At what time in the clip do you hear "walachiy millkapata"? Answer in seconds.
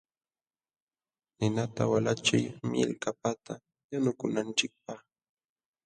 1.91-3.53